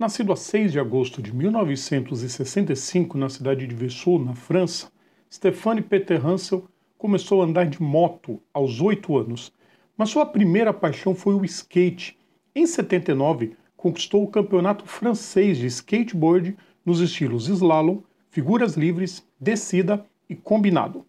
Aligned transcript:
Nascido 0.00 0.32
a 0.32 0.36
6 0.36 0.72
de 0.72 0.80
agosto 0.80 1.20
de 1.20 1.30
1965 1.30 3.18
na 3.18 3.28
cidade 3.28 3.66
de 3.66 3.74
Vesoul, 3.74 4.24
na 4.24 4.34
França, 4.34 4.90
Stéphane 5.30 5.82
Peter 5.82 6.26
Hansel 6.26 6.66
começou 6.96 7.42
a 7.42 7.44
andar 7.44 7.66
de 7.66 7.82
moto 7.82 8.40
aos 8.50 8.80
8 8.80 9.18
anos, 9.18 9.52
mas 9.98 10.08
sua 10.08 10.24
primeira 10.24 10.72
paixão 10.72 11.14
foi 11.14 11.34
o 11.34 11.44
skate. 11.44 12.18
Em 12.54 12.66
79, 12.66 13.54
conquistou 13.76 14.24
o 14.24 14.28
campeonato 14.28 14.86
francês 14.86 15.58
de 15.58 15.66
skateboard 15.66 16.56
nos 16.82 17.00
estilos 17.00 17.48
slalom, 17.48 17.98
figuras 18.30 18.78
livres, 18.78 19.22
descida 19.38 20.02
e 20.30 20.34
combinado. 20.34 21.04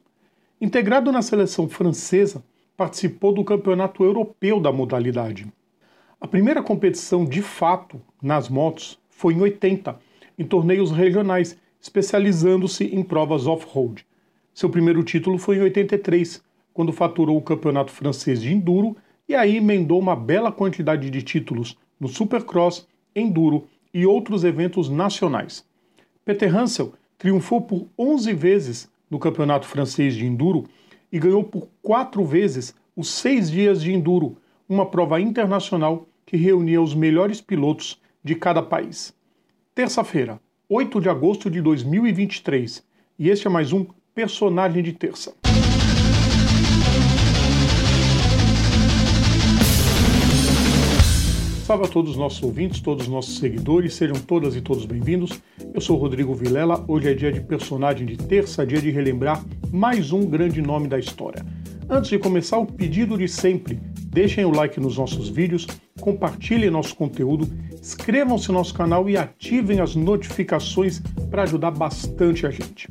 Integrado 0.59 1.13
na 1.13 1.21
seleção 1.21 1.69
francesa, 1.69 2.43
participou 2.75 3.33
do 3.33 3.45
campeonato 3.45 4.03
europeu 4.03 4.59
da 4.59 4.73
modalidade. 4.73 5.47
A 6.21 6.27
primeira 6.27 6.61
competição 6.61 7.25
de 7.25 7.41
fato 7.41 7.99
nas 8.21 8.47
motos 8.47 8.99
foi 9.09 9.33
em 9.33 9.41
80, 9.41 9.99
em 10.37 10.45
torneios 10.45 10.91
regionais, 10.91 11.57
especializando-se 11.81 12.85
em 12.85 13.01
provas 13.01 13.47
off-road. 13.47 14.05
Seu 14.53 14.69
primeiro 14.69 15.03
título 15.03 15.39
foi 15.39 15.57
em 15.57 15.61
83, 15.61 16.43
quando 16.75 16.93
faturou 16.93 17.37
o 17.37 17.41
campeonato 17.41 17.91
francês 17.91 18.39
de 18.39 18.53
enduro 18.53 18.95
e 19.27 19.33
aí 19.33 19.57
emendou 19.57 19.99
uma 19.99 20.15
bela 20.15 20.51
quantidade 20.51 21.09
de 21.09 21.23
títulos 21.23 21.75
no 21.99 22.07
Supercross, 22.07 22.87
Enduro 23.15 23.67
e 23.91 24.05
outros 24.05 24.43
eventos 24.43 24.89
nacionais. 24.89 25.65
Peter 26.23 26.55
Hansel 26.55 26.93
triunfou 27.17 27.61
por 27.61 27.87
11 27.97 28.31
vezes 28.33 28.91
no 29.09 29.17
campeonato 29.17 29.65
francês 29.65 30.13
de 30.13 30.27
enduro 30.27 30.65
e 31.11 31.17
ganhou 31.17 31.43
por 31.43 31.67
quatro 31.81 32.23
vezes 32.23 32.75
os 32.95 33.09
seis 33.09 33.49
dias 33.49 33.81
de 33.81 33.91
enduro, 33.91 34.37
uma 34.69 34.85
prova 34.85 35.19
internacional 35.19 36.07
que 36.25 36.37
reunia 36.37 36.81
os 36.81 36.93
melhores 36.93 37.41
pilotos 37.41 38.01
de 38.23 38.35
cada 38.35 38.61
país. 38.61 39.13
Terça-feira, 39.73 40.39
8 40.69 41.01
de 41.01 41.09
agosto 41.09 41.49
de 41.49 41.61
2023, 41.61 42.83
e 43.19 43.29
este 43.29 43.47
é 43.47 43.49
mais 43.49 43.73
um 43.73 43.85
Personagem 44.13 44.83
de 44.83 44.93
Terça. 44.93 45.33
Salve 51.71 51.85
a 51.85 51.87
todos 51.87 52.11
os 52.11 52.17
nossos 52.17 52.43
ouvintes, 52.43 52.81
todos 52.81 53.05
os 53.05 53.09
nossos 53.09 53.37
seguidores, 53.37 53.93
sejam 53.93 54.17
todas 54.17 54.57
e 54.57 54.61
todos 54.61 54.85
bem-vindos. 54.85 55.41
Eu 55.73 55.79
sou 55.79 55.95
Rodrigo 55.95 56.35
Vilela, 56.35 56.83
hoje 56.85 57.09
é 57.09 57.13
dia 57.13 57.31
de 57.31 57.39
personagem 57.39 58.05
de 58.05 58.17
terça, 58.17 58.65
dia 58.65 58.81
de 58.81 58.91
relembrar 58.91 59.41
mais 59.71 60.11
um 60.11 60.25
grande 60.25 60.61
nome 60.61 60.89
da 60.89 60.99
história. 60.99 61.45
Antes 61.89 62.09
de 62.09 62.19
começar, 62.19 62.57
o 62.57 62.65
pedido 62.65 63.17
de 63.17 63.27
sempre: 63.27 63.79
deixem 64.11 64.43
o 64.43 64.51
like 64.51 64.79
nos 64.79 64.97
nossos 64.97 65.29
vídeos, 65.29 65.65
compartilhem 65.99 66.69
nosso 66.69 66.95
conteúdo, 66.95 67.49
inscrevam-se 67.73 68.49
no 68.49 68.55
nosso 68.55 68.73
canal 68.73 69.09
e 69.09 69.17
ativem 69.17 69.79
as 69.79 69.95
notificações 69.95 71.01
para 71.29 71.43
ajudar 71.43 71.71
bastante 71.71 72.45
a 72.45 72.49
gente. 72.49 72.87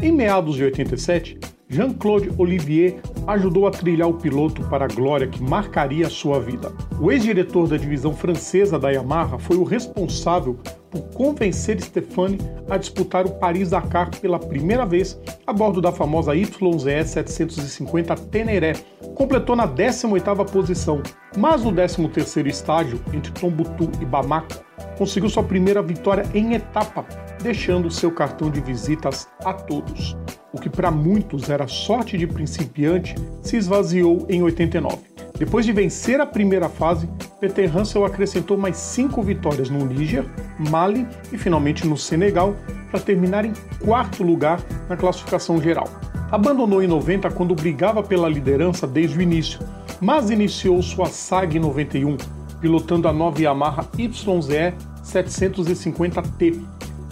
Em 0.00 0.12
meados 0.12 0.54
de 0.54 0.64
87, 0.64 1.38
Jean-Claude 1.68 2.30
Olivier 2.38 3.00
ajudou 3.26 3.66
a 3.66 3.70
trilhar 3.70 4.08
o 4.08 4.14
piloto 4.14 4.62
para 4.68 4.84
a 4.84 4.88
glória 4.88 5.26
que 5.26 5.42
marcaria 5.42 6.06
a 6.06 6.10
sua 6.10 6.38
vida. 6.38 6.72
O 7.00 7.10
ex-diretor 7.10 7.66
da 7.66 7.76
divisão 7.76 8.14
francesa 8.14 8.78
da 8.78 8.90
Yamaha 8.90 9.38
foi 9.38 9.56
o 9.56 9.64
responsável 9.64 10.58
por 10.92 11.02
convencer 11.14 11.80
Stefani 11.80 12.38
a 12.68 12.76
disputar 12.76 13.26
o 13.26 13.30
Paris-Dakar 13.30 14.10
pela 14.20 14.38
primeira 14.38 14.84
vez 14.84 15.18
a 15.46 15.52
bordo 15.52 15.80
da 15.80 15.90
famosa 15.90 16.36
YZE 16.36 17.04
750 17.04 18.14
Teneré. 18.14 18.74
Completou 19.14 19.56
na 19.56 19.66
18ª 19.66 20.48
posição, 20.50 21.02
mas 21.36 21.64
no 21.64 21.72
13º 21.72 22.46
estágio, 22.46 23.02
entre 23.12 23.32
Tombutu 23.32 23.90
e 24.00 24.04
Bamako, 24.04 24.62
conseguiu 24.98 25.30
sua 25.30 25.42
primeira 25.42 25.82
vitória 25.82 26.24
em 26.34 26.54
etapa, 26.54 27.06
deixando 27.42 27.90
seu 27.90 28.12
cartão 28.12 28.50
de 28.50 28.60
visitas 28.60 29.26
a 29.44 29.54
todos. 29.54 30.16
O 30.52 30.60
que 30.60 30.68
para 30.68 30.90
muitos 30.90 31.48
era 31.48 31.66
sorte 31.66 32.18
de 32.18 32.26
principiante 32.26 33.14
se 33.40 33.56
esvaziou 33.56 34.26
em 34.28 34.42
89. 34.42 35.11
Depois 35.42 35.66
de 35.66 35.72
vencer 35.72 36.20
a 36.20 36.24
primeira 36.24 36.68
fase, 36.68 37.08
Peter 37.40 37.76
Hansel 37.76 38.04
acrescentou 38.04 38.56
mais 38.56 38.76
cinco 38.76 39.20
vitórias 39.20 39.68
no 39.68 39.84
Níger, 39.84 40.24
Mali 40.70 41.04
e 41.32 41.36
finalmente 41.36 41.84
no 41.84 41.98
Senegal 41.98 42.54
para 42.88 43.00
terminar 43.00 43.44
em 43.44 43.52
quarto 43.84 44.22
lugar 44.22 44.62
na 44.88 44.96
classificação 44.96 45.60
geral. 45.60 45.88
Abandonou 46.30 46.80
em 46.80 46.86
90 46.86 47.28
quando 47.32 47.56
brigava 47.56 48.04
pela 48.04 48.28
liderança 48.28 48.86
desde 48.86 49.18
o 49.18 49.20
início, 49.20 49.58
mas 50.00 50.30
iniciou 50.30 50.80
sua 50.80 51.06
saga 51.06 51.56
em 51.56 51.60
91, 51.60 52.16
pilotando 52.60 53.08
a 53.08 53.12
nova 53.12 53.42
Yamaha 53.42 53.84
YZE 53.98 54.74
750T. 55.02 56.62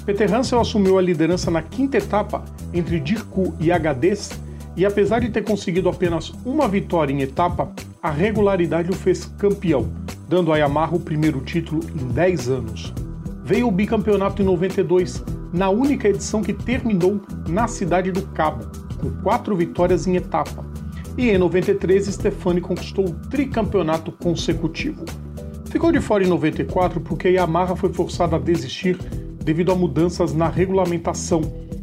Peter 0.07 0.33
Hansel 0.33 0.61
assumiu 0.61 0.99
a 0.99 1.03
liderança 1.03 1.51
na 1.51 1.63
quinta 1.63 1.99
etapa 1.99 2.45
entre 2.73 3.01
Dirku 3.01 3.53
e 3.59 3.73
HDs 3.73 4.31
e 4.77 4.87
apesar 4.87 5.19
de 5.19 5.31
ter 5.31 5.43
conseguido 5.43 5.89
apenas 5.89 6.33
uma 6.45 6.69
vitória 6.69 7.13
em 7.13 7.23
etapa, 7.23 7.73
a 8.03 8.11
regularidade 8.11 8.91
o 8.91 8.95
fez 8.95 9.27
campeão, 9.39 9.93
dando 10.29 10.53
a 10.53 10.57
Yamaha 10.57 10.97
o 10.97 11.01
primeiro 11.01 11.41
título 11.41 11.83
em 11.95 12.09
10 12.09 12.49
anos. 12.49 12.95
Veio 13.45 13.69
o 13.69 13.71
bicampeonato 13.71 14.41
em 14.41 14.45
92, 14.45 15.23
na 15.53 15.69
única 15.69 16.09
edição 16.09 16.43
que 16.43 16.55
terminou 16.55 17.21
na 17.47 17.69
cidade 17.69 18.11
do 18.11 18.23
Cabo, 18.29 18.65
com 18.99 19.11
quatro 19.23 19.55
vitórias 19.55 20.07
em 20.07 20.17
etapa. 20.17 20.65
E 21.19 21.29
em 21.29 21.37
93, 21.37 22.07
Stefani 22.07 22.61
conquistou 22.61 23.07
o 23.07 23.15
tricampeonato 23.29 24.13
consecutivo. 24.13 25.05
Ficou 25.67 25.93
de 25.93 26.01
fora 26.01 26.25
em 26.25 26.29
94 26.29 27.01
porque 27.01 27.29
a 27.29 27.33
Yamaha 27.33 27.77
foi 27.77 27.93
forçada 27.93 28.37
a 28.37 28.39
desistir 28.39 28.97
devido 29.45 29.73
a 29.73 29.75
mudanças 29.75 30.33
na 30.33 30.49
regulamentação, 30.49 31.43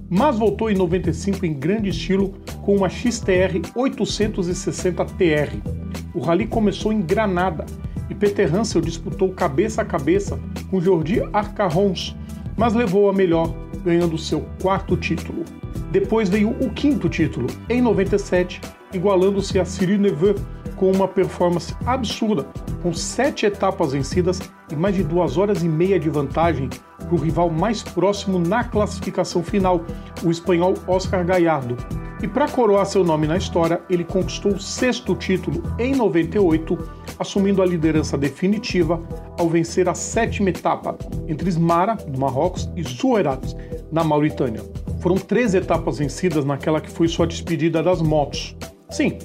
mas 0.09 0.37
voltou 0.37 0.71
em 0.71 0.75
95 0.75 1.45
em 1.45 1.53
grande 1.53 1.89
estilo 1.89 2.33
com 2.63 2.75
uma 2.75 2.89
XTR 2.89 3.61
860 3.75 5.05
TR. 5.05 5.86
O 6.17 6.19
rally 6.19 6.47
começou 6.47 6.91
em 6.91 6.99
Granada 6.99 7.63
e 8.09 8.15
Peter 8.15 8.51
Hansel 8.51 8.81
disputou 8.81 9.31
cabeça 9.33 9.83
a 9.83 9.85
cabeça 9.85 10.39
com 10.67 10.81
Jordi 10.81 11.21
Arcarons, 11.31 12.15
mas 12.57 12.73
levou 12.73 13.07
a 13.07 13.13
melhor, 13.13 13.53
ganhando 13.85 14.17
seu 14.17 14.43
quarto 14.59 14.97
título. 14.97 15.45
Depois 15.91 16.27
veio 16.27 16.49
o 16.59 16.71
quinto 16.71 17.07
título, 17.07 17.45
em 17.69 17.83
97, 17.83 18.59
igualando-se 18.91 19.59
a 19.59 19.63
Cyril 19.63 19.99
Neveu 19.99 20.33
com 20.75 20.89
uma 20.91 21.07
performance 21.07 21.75
absurda, 21.85 22.47
com 22.81 22.91
sete 22.91 23.45
etapas 23.45 23.91
vencidas 23.91 24.39
e 24.71 24.75
mais 24.75 24.95
de 24.95 25.03
duas 25.03 25.37
horas 25.37 25.61
e 25.61 25.69
meia 25.69 25.99
de 25.99 26.09
vantagem 26.09 26.67
para 26.97 27.13
o 27.13 27.19
rival 27.19 27.51
mais 27.51 27.83
próximo 27.83 28.39
na 28.39 28.63
classificação 28.63 29.43
final, 29.43 29.85
o 30.23 30.31
espanhol 30.31 30.73
Oscar 30.87 31.23
Gallardo. 31.23 31.77
E 32.21 32.27
para 32.27 32.47
coroar 32.47 32.85
seu 32.85 33.03
nome 33.03 33.27
na 33.27 33.37
história, 33.37 33.79
ele 33.89 34.03
conquistou 34.03 34.53
o 34.53 34.59
sexto 34.59 35.15
título 35.15 35.61
em 35.77 35.95
98, 35.95 36.77
assumindo 37.19 37.61
a 37.61 37.65
liderança 37.65 38.17
definitiva 38.17 38.99
ao 39.37 39.47
vencer 39.47 39.87
a 39.87 39.93
sétima 39.93 40.49
etapa 40.49 40.97
entre 41.27 41.49
Smara, 41.49 41.95
no 42.07 42.19
Marrocos, 42.19 42.69
e 42.75 42.83
Suerat, 42.83 43.53
na 43.91 44.03
Mauritânia. 44.03 44.63
Foram 44.99 45.15
três 45.15 45.53
etapas 45.53 45.99
vencidas 45.99 46.43
naquela 46.43 46.81
que 46.81 46.89
foi 46.89 47.07
sua 47.07 47.27
despedida 47.27 47.83
das 47.83 48.01
motos. 48.01 48.57
Sim, 48.89 49.19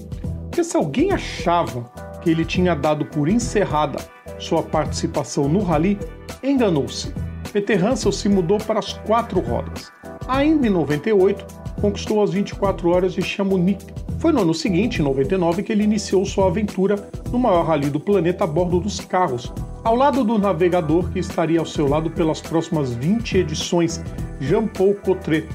porque 0.45 0.63
se 0.63 0.77
alguém 0.77 1.13
achava 1.13 1.91
que 2.21 2.31
ele 2.31 2.45
tinha 2.45 2.75
dado 2.75 3.07
por 3.07 3.27
encerrada 3.27 3.99
sua 4.39 4.63
participação 4.63 5.49
no 5.49 5.61
rally, 5.61 5.99
enganou-se. 6.43 7.13
Peter 7.53 7.83
Hansel 7.85 8.13
se 8.13 8.29
mudou 8.29 8.59
para 8.59 8.79
as 8.79 8.93
quatro 8.93 9.41
rodas. 9.41 9.91
Ainda 10.29 10.67
em 10.67 10.71
98, 10.71 11.52
conquistou 11.83 12.23
as 12.23 12.31
24 12.31 12.89
horas 12.89 13.13
de 13.13 13.21
Chamonix. 13.21 13.85
Foi 14.21 14.31
no 14.31 14.43
ano 14.43 14.55
seguinte, 14.55 15.01
em 15.01 15.05
99, 15.05 15.65
que 15.65 15.73
ele 15.73 15.83
iniciou 15.83 16.25
sua 16.25 16.47
aventura 16.47 17.11
no 17.33 17.41
maior 17.41 17.67
rally 17.67 17.91
do 17.91 17.99
planeta 17.99 18.45
a 18.45 18.47
bordo 18.47 18.79
dos 18.79 19.01
carros, 19.01 19.53
ao 19.83 19.97
lado 19.97 20.23
do 20.23 20.39
navegador 20.39 21.11
que 21.11 21.19
estaria 21.19 21.59
ao 21.59 21.67
seu 21.67 21.89
lado 21.89 22.09
pelas 22.09 22.41
próximas 22.41 22.95
20 22.95 23.39
edições, 23.39 24.01
Jean-Paul 24.41 24.95
Cottret. 24.95 25.49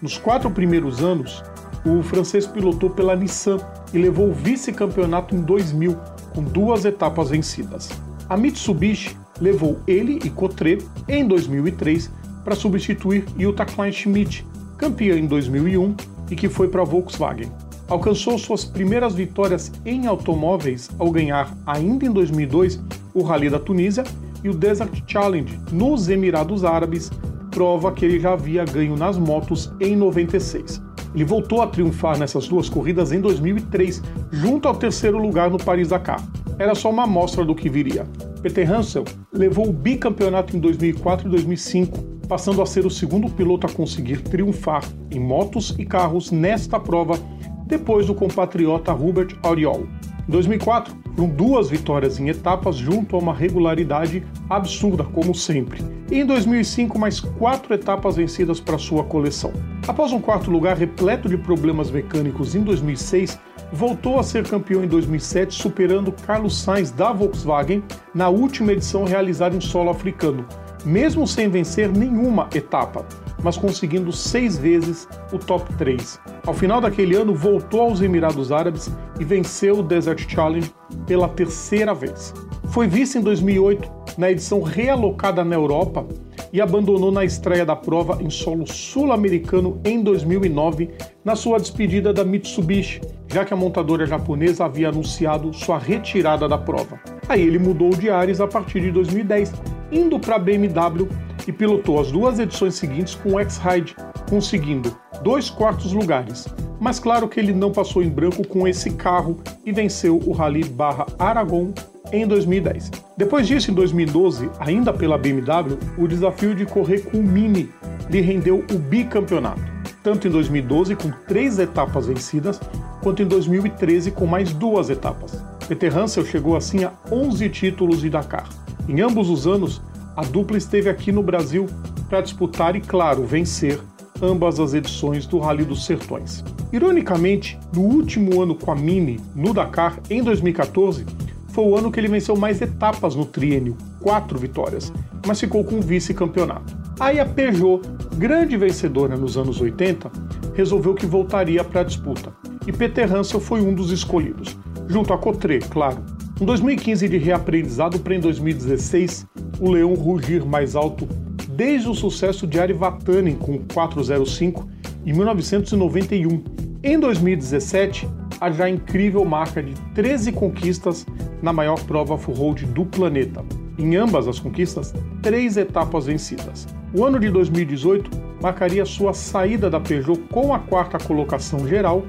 Nos 0.00 0.16
quatro 0.16 0.48
primeiros 0.48 1.02
anos, 1.02 1.42
o 1.84 2.04
francês 2.04 2.46
pilotou 2.46 2.88
pela 2.88 3.16
Nissan 3.16 3.58
e 3.92 3.98
levou 3.98 4.28
o 4.28 4.32
vice-campeonato 4.32 5.34
em 5.34 5.40
2000, 5.40 5.96
com 6.32 6.42
duas 6.44 6.84
etapas 6.84 7.30
vencidas. 7.30 7.90
A 8.28 8.36
Mitsubishi 8.36 9.16
levou 9.40 9.80
ele 9.88 10.20
e 10.24 10.30
Cottret 10.30 10.78
em 11.08 11.26
2003 11.26 12.12
para 12.44 12.54
substituir 12.54 13.24
Jutta 13.36 13.64
Kleinschmidt, 13.64 14.46
campeã 14.76 15.16
em 15.16 15.26
2001 15.26 15.94
e 16.30 16.36
que 16.36 16.48
foi 16.48 16.68
para 16.68 16.82
a 16.82 16.84
Volkswagen. 16.84 17.50
Alcançou 17.88 18.38
suas 18.38 18.64
primeiras 18.64 19.14
vitórias 19.14 19.70
em 19.84 20.06
automóveis 20.06 20.90
ao 20.98 21.10
ganhar, 21.10 21.54
ainda 21.66 22.06
em 22.06 22.10
2002, 22.10 22.80
o 23.12 23.22
Rally 23.22 23.50
da 23.50 23.58
Tunísia 23.58 24.04
e 24.42 24.48
o 24.48 24.54
Desert 24.54 25.02
Challenge 25.06 25.58
nos 25.70 26.08
Emirados 26.08 26.64
Árabes, 26.64 27.10
prova 27.50 27.92
que 27.92 28.04
ele 28.04 28.18
já 28.18 28.32
havia 28.32 28.64
ganho 28.64 28.96
nas 28.96 29.16
motos 29.16 29.72
em 29.80 29.94
96. 29.96 30.82
Ele 31.14 31.24
voltou 31.24 31.62
a 31.62 31.66
triunfar 31.66 32.18
nessas 32.18 32.48
duas 32.48 32.68
corridas 32.68 33.12
em 33.12 33.20
2003, 33.20 34.02
junto 34.32 34.66
ao 34.66 34.74
terceiro 34.74 35.16
lugar 35.16 35.48
no 35.48 35.58
Paris-Dakar. 35.58 36.20
Era 36.58 36.74
só 36.74 36.90
uma 36.90 37.04
amostra 37.04 37.44
do 37.44 37.54
que 37.54 37.68
viria. 37.68 38.06
Peter 38.42 38.70
Hansel 38.70 39.04
levou 39.32 39.68
o 39.68 39.72
bicampeonato 39.72 40.56
em 40.56 40.60
2004 40.60 41.28
e 41.28 41.30
2005, 41.30 42.13
passando 42.28 42.62
a 42.62 42.66
ser 42.66 42.86
o 42.86 42.90
segundo 42.90 43.30
piloto 43.30 43.66
a 43.66 43.70
conseguir 43.70 44.22
triunfar 44.22 44.84
em 45.10 45.20
motos 45.20 45.74
e 45.78 45.84
carros 45.84 46.30
nesta 46.30 46.78
prova, 46.80 47.18
depois 47.66 48.06
do 48.06 48.14
compatriota 48.14 48.92
Hubert 48.92 49.36
Auriol. 49.42 49.86
Em 50.26 50.32
2004, 50.32 50.94
foram 51.14 51.28
duas 51.28 51.68
vitórias 51.68 52.18
em 52.18 52.28
etapas 52.28 52.76
junto 52.76 53.14
a 53.14 53.18
uma 53.18 53.34
regularidade 53.34 54.24
absurda, 54.48 55.04
como 55.04 55.34
sempre. 55.34 55.82
E 56.10 56.20
em 56.20 56.26
2005, 56.26 56.98
mais 56.98 57.20
quatro 57.20 57.74
etapas 57.74 58.16
vencidas 58.16 58.58
para 58.58 58.78
sua 58.78 59.04
coleção. 59.04 59.52
Após 59.86 60.12
um 60.12 60.20
quarto 60.20 60.50
lugar 60.50 60.76
repleto 60.76 61.28
de 61.28 61.36
problemas 61.36 61.90
mecânicos 61.90 62.54
em 62.54 62.62
2006, 62.62 63.38
voltou 63.72 64.18
a 64.18 64.22
ser 64.22 64.46
campeão 64.48 64.82
em 64.82 64.88
2007, 64.88 65.54
superando 65.54 66.10
Carlos 66.10 66.58
Sainz 66.58 66.90
da 66.90 67.12
Volkswagen 67.12 67.82
na 68.14 68.28
última 68.28 68.72
edição 68.72 69.04
realizada 69.04 69.56
em 69.56 69.60
solo 69.60 69.90
africano, 69.90 70.46
mesmo 70.84 71.26
sem 71.26 71.48
vencer 71.48 71.90
nenhuma 71.90 72.48
etapa, 72.54 73.06
mas 73.42 73.56
conseguindo 73.56 74.12
seis 74.12 74.56
vezes 74.56 75.08
o 75.32 75.38
top 75.38 75.72
3. 75.74 76.18
Ao 76.46 76.54
final 76.54 76.80
daquele 76.80 77.14
ano, 77.14 77.34
voltou 77.34 77.82
aos 77.82 78.00
Emirados 78.00 78.50
Árabes 78.50 78.90
e 79.18 79.24
venceu 79.24 79.78
o 79.78 79.82
Desert 79.82 80.28
Challenge 80.28 80.70
pela 81.06 81.28
terceira 81.28 81.94
vez. 81.94 82.34
Foi 82.70 82.86
vice 82.86 83.18
em 83.18 83.20
2008 83.20 83.90
na 84.18 84.30
edição 84.30 84.62
realocada 84.62 85.44
na 85.44 85.54
Europa 85.54 86.06
e 86.52 86.60
abandonou 86.60 87.10
na 87.10 87.24
estreia 87.24 87.66
da 87.66 87.74
prova 87.74 88.22
em 88.22 88.30
solo 88.30 88.66
sul-americano 88.66 89.80
em 89.84 90.02
2009, 90.02 90.88
na 91.24 91.34
sua 91.34 91.58
despedida 91.58 92.12
da 92.12 92.24
Mitsubishi, 92.24 93.00
já 93.26 93.44
que 93.44 93.52
a 93.52 93.56
montadora 93.56 94.06
japonesa 94.06 94.64
havia 94.64 94.88
anunciado 94.88 95.52
sua 95.52 95.78
retirada 95.78 96.48
da 96.48 96.56
prova. 96.56 97.00
Aí 97.28 97.42
ele 97.42 97.58
mudou 97.58 97.90
de 97.90 98.08
ares 98.08 98.40
a 98.40 98.46
partir 98.46 98.80
de 98.80 98.92
2010, 98.92 99.52
indo 99.94 100.18
para 100.18 100.36
a 100.36 100.38
BMW 100.38 101.08
e 101.46 101.52
pilotou 101.52 102.00
as 102.00 102.10
duas 102.10 102.38
edições 102.38 102.74
seguintes 102.74 103.14
com 103.14 103.34
o 103.34 103.40
X-Ride, 103.40 103.94
conseguindo 104.28 104.96
dois 105.22 105.48
quartos 105.48 105.92
lugares. 105.92 106.48
Mas 106.80 106.98
claro 106.98 107.28
que 107.28 107.38
ele 107.38 107.52
não 107.52 107.70
passou 107.70 108.02
em 108.02 108.10
branco 108.10 108.46
com 108.46 108.66
esse 108.66 108.90
carro 108.90 109.38
e 109.64 109.72
venceu 109.72 110.20
o 110.26 110.32
Rally 110.32 110.64
Barra 110.64 111.06
Aragon 111.18 111.72
em 112.12 112.26
2010. 112.26 112.90
Depois 113.16 113.46
disso, 113.46 113.70
em 113.70 113.74
2012, 113.74 114.50
ainda 114.58 114.92
pela 114.92 115.16
BMW, 115.16 115.78
o 115.96 116.08
desafio 116.08 116.54
de 116.54 116.66
correr 116.66 117.00
com 117.00 117.18
o 117.18 117.22
Mini 117.22 117.70
lhe 118.10 118.20
rendeu 118.20 118.64
o 118.70 118.78
bicampeonato, 118.78 119.62
tanto 120.02 120.28
em 120.28 120.30
2012 120.30 120.96
com 120.96 121.10
três 121.26 121.58
etapas 121.58 122.06
vencidas, 122.06 122.60
quanto 123.02 123.22
em 123.22 123.26
2013 123.26 124.10
com 124.10 124.26
mais 124.26 124.52
duas 124.52 124.90
etapas. 124.90 125.42
Peter 125.68 125.96
Hansel 125.96 126.26
chegou 126.26 126.56
assim 126.56 126.84
a 126.84 126.92
11 127.10 127.48
títulos 127.48 128.00
de 128.00 128.10
Dakar. 128.10 128.48
Em 128.88 129.00
ambos 129.00 129.30
os 129.30 129.46
anos, 129.46 129.80
a 130.16 130.22
dupla 130.22 130.56
esteve 130.56 130.88
aqui 130.88 131.10
no 131.10 131.22
Brasil 131.22 131.66
para 132.08 132.20
disputar 132.20 132.76
e, 132.76 132.80
claro, 132.80 133.24
vencer 133.24 133.80
ambas 134.22 134.60
as 134.60 134.74
edições 134.74 135.26
do 135.26 135.38
Rally 135.38 135.64
dos 135.64 135.86
Sertões. 135.86 136.44
Ironicamente, 136.72 137.58
no 137.74 137.82
último 137.82 138.42
ano 138.42 138.54
com 138.54 138.70
a 138.70 138.74
Mini, 138.74 139.20
no 139.34 139.52
Dakar, 139.52 139.98
em 140.10 140.22
2014, 140.22 141.04
foi 141.48 141.64
o 141.64 141.76
ano 141.76 141.90
que 141.90 141.98
ele 141.98 142.08
venceu 142.08 142.36
mais 142.36 142.60
etapas 142.60 143.14
no 143.14 143.24
triênio, 143.24 143.76
quatro 144.00 144.38
vitórias, 144.38 144.92
mas 145.26 145.40
ficou 145.40 145.64
com 145.64 145.80
vice-campeonato. 145.80 146.76
Aí 147.00 147.18
a 147.18 147.24
Peugeot, 147.24 147.80
grande 148.16 148.56
vencedora 148.56 149.16
nos 149.16 149.36
anos 149.36 149.60
80, 149.60 150.10
resolveu 150.54 150.94
que 150.94 151.06
voltaria 151.06 151.64
para 151.64 151.80
a 151.80 151.84
disputa, 151.84 152.32
e 152.66 152.72
Peter 152.72 153.12
Hansel 153.12 153.40
foi 153.40 153.60
um 153.60 153.74
dos 153.74 153.90
escolhidos, 153.90 154.56
junto 154.88 155.12
a 155.12 155.18
Cotré, 155.18 155.58
claro. 155.58 155.98
Um 156.40 156.44
2015 156.44 157.08
de 157.08 157.16
reaprendizado 157.16 158.00
para 158.00 158.12
em 158.12 158.18
2016 158.18 159.24
o 159.60 159.70
leão 159.70 159.94
rugir 159.94 160.44
mais 160.44 160.74
alto 160.74 161.06
desde 161.50 161.88
o 161.88 161.94
sucesso 161.94 162.44
de 162.44 162.58
Ari 162.58 162.72
Vatanen 162.72 163.36
com 163.36 163.60
405 163.72 164.68
em 165.06 165.12
1991. 165.12 166.42
Em 166.82 166.98
2017, 166.98 168.08
a 168.40 168.50
já 168.50 168.68
incrível 168.68 169.24
marca 169.24 169.62
de 169.62 169.74
13 169.94 170.32
conquistas 170.32 171.06
na 171.40 171.52
maior 171.52 171.80
prova 171.84 172.18
full-road 172.18 172.66
do 172.66 172.84
planeta. 172.84 173.44
Em 173.78 173.94
ambas 173.94 174.26
as 174.26 174.40
conquistas, 174.40 174.92
três 175.22 175.56
etapas 175.56 176.06
vencidas. 176.06 176.66
O 176.92 177.04
ano 177.04 177.20
de 177.20 177.30
2018 177.30 178.10
marcaria 178.42 178.84
sua 178.84 179.14
saída 179.14 179.70
da 179.70 179.78
Peugeot 179.78 180.20
com 180.32 180.52
a 180.52 180.58
quarta 180.58 180.98
colocação 180.98 181.66
geral, 181.68 182.02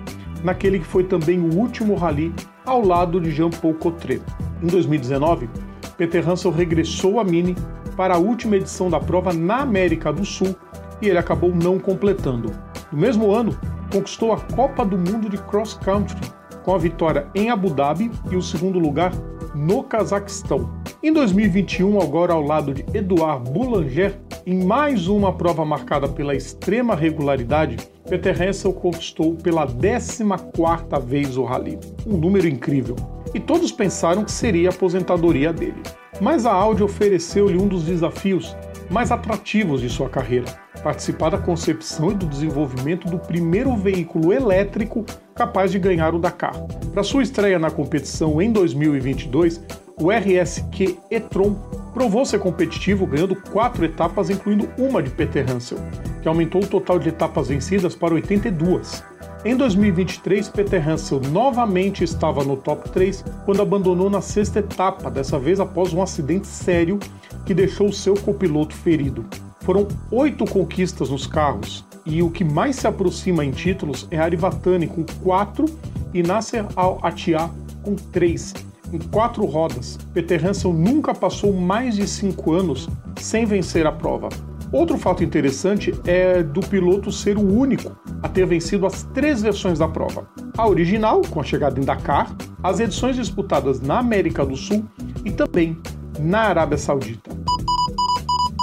naquele 0.43 0.79
que 0.79 0.85
foi 0.85 1.03
também 1.03 1.39
o 1.39 1.55
último 1.55 1.93
rally 1.93 2.33
ao 2.65 2.85
lado 2.85 3.19
de 3.19 3.31
Jean-Paul 3.31 3.75
Cottret. 3.75 4.21
Em 4.61 4.67
2019, 4.67 5.49
Peter 5.97 6.27
Hansel 6.27 6.51
regressou 6.51 7.19
à 7.19 7.23
Mini 7.23 7.55
para 7.95 8.15
a 8.15 8.19
última 8.19 8.57
edição 8.57 8.89
da 8.89 8.99
prova 8.99 9.33
na 9.33 9.59
América 9.59 10.11
do 10.11 10.25
Sul 10.25 10.55
e 11.01 11.07
ele 11.07 11.17
acabou 11.17 11.53
não 11.53 11.79
completando. 11.79 12.51
No 12.91 12.99
mesmo 12.99 13.33
ano, 13.33 13.57
conquistou 13.91 14.33
a 14.33 14.39
Copa 14.39 14.85
do 14.85 14.97
Mundo 14.97 15.29
de 15.29 15.37
Cross 15.37 15.75
Country 15.75 16.19
com 16.63 16.73
a 16.73 16.77
vitória 16.77 17.27
em 17.35 17.49
Abu 17.49 17.69
Dhabi 17.69 18.11
e 18.31 18.35
o 18.35 18.41
segundo 18.41 18.79
lugar 18.79 19.11
no 19.53 19.83
Cazaquistão. 19.83 20.69
Em 21.01 21.13
2021, 21.13 22.01
agora 22.01 22.33
ao 22.33 22.41
lado 22.41 22.73
de 22.73 22.83
Eduard 22.93 23.49
Boulanger, 23.51 24.19
em 24.45 24.63
mais 24.63 25.07
uma 25.07 25.33
prova 25.33 25.65
marcada 25.65 26.07
pela 26.07 26.35
extrema 26.35 26.95
regularidade, 26.95 27.77
Peter 28.07 28.39
Hansel 28.39 28.71
conquistou 28.73 29.33
pela 29.35 29.65
14ª 29.65 31.01
vez 31.01 31.35
o 31.35 31.43
rally. 31.43 31.79
Um 32.05 32.15
número 32.15 32.47
incrível. 32.47 32.95
E 33.33 33.39
todos 33.39 33.71
pensaram 33.71 34.23
que 34.23 34.31
seria 34.31 34.69
a 34.69 34.71
aposentadoria 34.71 35.51
dele. 35.51 35.81
Mas 36.21 36.45
a 36.45 36.53
Audi 36.53 36.83
ofereceu-lhe 36.83 37.57
um 37.57 37.67
dos 37.67 37.83
desafios 37.83 38.55
mais 38.89 39.11
atrativos 39.11 39.81
de 39.81 39.89
sua 39.89 40.09
carreira: 40.09 40.45
participar 40.83 41.31
da 41.31 41.39
concepção 41.39 42.11
e 42.11 42.13
do 42.13 42.27
desenvolvimento 42.27 43.09
do 43.09 43.17
primeiro 43.17 43.75
veículo 43.75 44.31
elétrico 44.31 45.03
capaz 45.33 45.71
de 45.71 45.79
ganhar 45.79 46.13
o 46.13 46.19
Dakar. 46.19 46.53
Para 46.93 47.03
sua 47.03 47.23
estreia 47.23 47.57
na 47.57 47.71
competição 47.71 48.39
em 48.39 48.51
2022, 48.51 49.61
o 49.99 50.11
RSQ 50.11 50.97
e-tron 51.09 51.55
provou 51.95 52.25
ser 52.25 52.39
competitivo, 52.39 53.07
ganhando 53.07 53.37
quatro 53.37 53.85
etapas, 53.85 54.29
incluindo 54.29 54.69
uma 54.77 55.01
de 55.01 55.09
Peter 55.09 55.49
Hansel, 55.49 55.79
que 56.21 56.27
aumentou 56.27 56.61
o 56.61 56.67
total 56.67 56.99
de 56.99 57.07
etapas 57.07 57.47
vencidas 57.47 57.95
para 57.95 58.13
82. 58.13 59.01
Em 59.45 59.55
2023, 59.55 60.49
Peter 60.49 60.89
Hansel 60.89 61.21
novamente 61.31 62.03
estava 62.03 62.43
no 62.43 62.57
top 62.57 62.89
3 62.89 63.23
quando 63.45 63.61
abandonou 63.61 64.09
na 64.09 64.19
sexta 64.19 64.59
etapa, 64.59 65.09
dessa 65.09 65.39
vez 65.39 65.61
após 65.61 65.93
um 65.93 66.01
acidente 66.01 66.47
sério 66.47 66.99
que 67.45 67.53
deixou 67.53 67.93
seu 67.93 68.15
copiloto 68.15 68.75
ferido. 68.75 69.23
Foram 69.61 69.87
oito 70.11 70.43
conquistas 70.43 71.09
nos 71.09 71.25
carros, 71.25 71.85
e 72.05 72.21
o 72.21 72.29
que 72.29 72.43
mais 72.43 72.75
se 72.75 72.87
aproxima 72.87 73.45
em 73.45 73.51
títulos 73.51 74.05
é 74.11 74.17
Arivatani 74.17 74.87
com 74.87 75.05
quatro 75.23 75.65
e 76.13 76.21
Nasser 76.21 76.65
Al-Attiyah 76.75 77.49
com 77.83 77.95
três, 77.95 78.53
em 78.91 78.99
quatro 78.99 79.45
rodas. 79.45 79.97
Peter 80.13 80.45
Hansel 80.45 80.73
nunca 80.73 81.13
passou 81.13 81.53
mais 81.53 81.95
de 81.95 82.07
cinco 82.07 82.53
anos 82.53 82.89
sem 83.19 83.45
vencer 83.45 83.85
a 83.85 83.91
prova. 83.91 84.29
Outro 84.71 84.97
fato 84.97 85.23
interessante 85.23 85.93
é 86.05 86.43
do 86.43 86.59
piloto 86.59 87.11
ser 87.11 87.37
o 87.37 87.41
único 87.41 87.95
a 88.21 88.27
ter 88.27 88.45
vencido 88.45 88.85
as 88.85 89.03
três 89.13 89.41
versões 89.41 89.79
da 89.79 89.87
prova: 89.87 90.27
a 90.57 90.67
original, 90.67 91.21
com 91.21 91.39
a 91.39 91.43
chegada 91.43 91.79
em 91.79 91.83
Dakar, 91.83 92.35
as 92.63 92.79
edições 92.79 93.15
disputadas 93.15 93.79
na 93.79 93.99
América 93.99 94.45
do 94.45 94.55
Sul 94.55 94.83
e 95.23 95.31
também 95.31 95.77
na 96.19 96.39
Arábia 96.39 96.77
Saudita. 96.77 97.31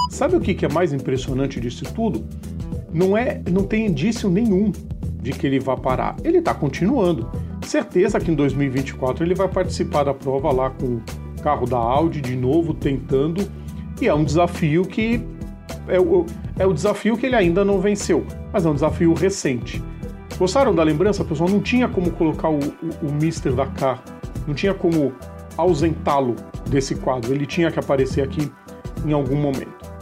Sabe 0.09 0.35
o 0.35 0.39
que 0.39 0.65
é 0.65 0.69
mais 0.69 0.93
impressionante 0.93 1.59
disso 1.59 1.85
tudo? 1.95 2.23
Não 2.93 3.17
é, 3.17 3.41
não 3.49 3.63
tem 3.63 3.87
indício 3.87 4.29
nenhum 4.29 4.71
de 5.19 5.31
que 5.31 5.47
ele 5.47 5.59
vá 5.59 5.75
parar. 5.75 6.15
Ele 6.23 6.37
está 6.37 6.53
continuando. 6.53 7.27
Certeza 7.63 8.19
que 8.19 8.31
em 8.31 8.35
2024 8.35 9.23
ele 9.23 9.33
vai 9.33 9.47
participar 9.47 10.03
da 10.03 10.13
prova 10.13 10.51
lá 10.51 10.69
com 10.69 10.85
o 10.85 11.01
carro 11.41 11.65
da 11.65 11.77
Audi 11.77 12.21
de 12.21 12.35
novo, 12.35 12.73
tentando. 12.73 13.49
E 14.01 14.07
é 14.07 14.13
um 14.13 14.23
desafio 14.23 14.83
que 14.85 15.21
é 15.87 15.99
o, 15.99 16.25
é 16.57 16.65
o 16.65 16.73
desafio 16.73 17.17
que 17.17 17.25
ele 17.25 17.35
ainda 17.35 17.63
não 17.63 17.79
venceu, 17.79 18.25
mas 18.51 18.65
é 18.65 18.69
um 18.69 18.73
desafio 18.73 19.13
recente. 19.13 19.81
Gostaram 20.37 20.73
da 20.73 20.83
lembrança, 20.83 21.23
pessoal? 21.23 21.49
Não 21.49 21.61
tinha 21.61 21.87
como 21.87 22.11
colocar 22.11 22.49
o, 22.49 22.59
o, 22.59 23.07
o 23.07 23.11
Mister 23.11 23.53
Dakar, 23.53 24.03
não 24.47 24.53
tinha 24.53 24.73
como 24.73 25.13
ausentá-lo 25.57 26.35
desse 26.69 26.95
quadro, 26.95 27.33
ele 27.33 27.45
tinha 27.45 27.71
que 27.71 27.79
aparecer 27.79 28.21
aqui 28.21 28.51
em 29.05 29.13
algum 29.13 29.35
momento. 29.35 29.93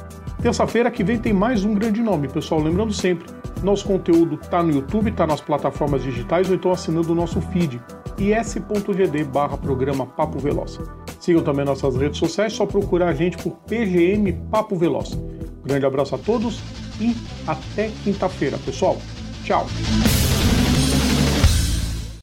Terça-feira 0.42 0.90
que 0.90 1.04
vem 1.04 1.18
tem 1.18 1.34
mais 1.34 1.64
um 1.64 1.74
grande 1.74 2.02
nome, 2.02 2.28
pessoal. 2.28 2.62
Lembrando 2.62 2.94
sempre, 2.94 3.28
nosso 3.64 3.86
conteúdo 3.86 4.40
está 4.42 4.62
no 4.64 4.72
YouTube, 4.72 5.10
está 5.10 5.26
nas 5.28 5.42
plataformas 5.42 6.04
digitais 6.04 6.50
ou 6.50 6.56
então 6.56 6.72
assinando 6.72 7.12
o 7.12 7.16
nosso 7.16 7.40
feed 7.42 7.82
is.gd 8.18 9.24
barra 9.26 9.58
programa 9.58 10.06
Papo 10.06 10.40
Veloz. 10.40 10.80
Sigam 11.20 11.44
também 11.44 11.66
nossas 11.66 11.96
redes 11.96 12.20
sociais, 12.20 12.54
só 12.54 12.66
procurar 12.66 13.10
a 13.10 13.14
gente 13.14 13.38
por 13.38 13.52
PGM 13.68 14.34
Papo 14.50 14.76
Veloz. 14.76 15.18
Grande 15.64 15.86
abraço 15.86 16.16
a 16.16 16.18
todos 16.18 16.60
e 17.00 17.16
até 17.48 17.90
quinta-feira, 18.04 18.58
pessoal. 18.60 18.98
Tchau! 19.44 19.66